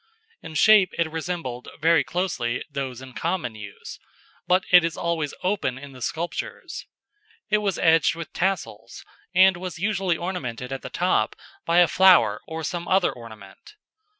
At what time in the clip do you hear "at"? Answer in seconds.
10.73-10.81